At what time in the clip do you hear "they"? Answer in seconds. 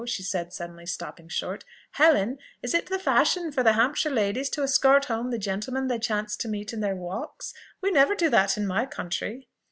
5.89-5.99